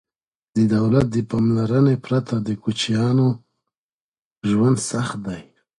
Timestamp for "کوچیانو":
2.63-3.27